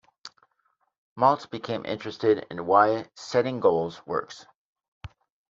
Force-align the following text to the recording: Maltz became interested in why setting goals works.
Maltz 1.15 1.47
became 1.47 1.85
interested 1.85 2.47
in 2.49 2.65
why 2.65 3.07
setting 3.13 3.59
goals 3.59 4.03
works. 4.07 4.47